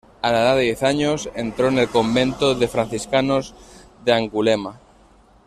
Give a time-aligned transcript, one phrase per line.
[0.23, 3.53] A la edad de diez años, entró en el convento de franciscanos
[4.03, 4.79] de Angulema.